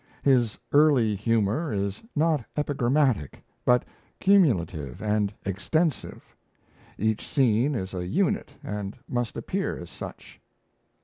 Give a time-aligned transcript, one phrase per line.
[0.23, 3.85] His early humour is not epigrammatic, but
[4.19, 6.35] cumulative and extensive.
[6.97, 10.41] Each scene is a unit and must appear as such.